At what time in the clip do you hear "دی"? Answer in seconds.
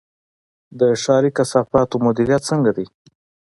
2.77-2.85